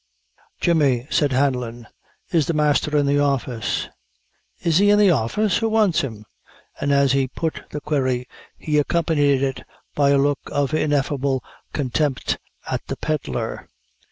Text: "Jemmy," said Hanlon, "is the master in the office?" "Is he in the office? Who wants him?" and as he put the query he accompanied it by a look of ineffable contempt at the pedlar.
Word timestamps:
"Jemmy," 0.59 1.05
said 1.11 1.31
Hanlon, 1.31 1.85
"is 2.31 2.47
the 2.47 2.55
master 2.55 2.97
in 2.97 3.05
the 3.05 3.19
office?" 3.19 3.87
"Is 4.63 4.79
he 4.79 4.89
in 4.89 4.97
the 4.97 5.11
office? 5.11 5.59
Who 5.59 5.69
wants 5.69 6.01
him?" 6.01 6.25
and 6.79 6.91
as 6.91 7.11
he 7.11 7.27
put 7.27 7.65
the 7.69 7.81
query 7.81 8.27
he 8.57 8.79
accompanied 8.79 9.43
it 9.43 9.61
by 9.93 10.09
a 10.09 10.17
look 10.17 10.39
of 10.47 10.73
ineffable 10.73 11.43
contempt 11.71 12.39
at 12.65 12.81
the 12.87 12.97
pedlar. 12.97 13.69